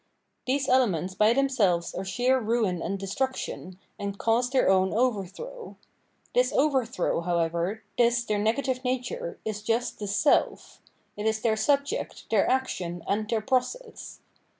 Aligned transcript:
These 0.47 0.67
elements 0.67 1.13
by 1.13 1.31
themselves 1.31 1.93
are 1.93 2.03
sheer 2.03 2.39
ruin 2.39 2.81
and 2.81 2.97
destruction, 2.97 3.77
and 3.99 4.17
cause 4.17 4.49
their 4.49 4.67
own 4.67 4.93
over 4.95 5.27
throw. 5.27 5.75
This 6.33 6.51
overthrow, 6.51 7.21
however, 7.21 7.83
this 7.99 8.23
their 8.23 8.39
negative 8.39 8.83
nature, 8.83 9.37
is 9.45 9.61
just 9.61 9.99
the 9.99 10.07
self; 10.07 10.81
it 11.15 11.27
is 11.27 11.41
their 11.41 11.55
subject, 11.55 12.27
their 12.31 12.49
action, 12.49 13.03
and 13.07 13.29
their 13.29 13.41
process. 13.41 14.21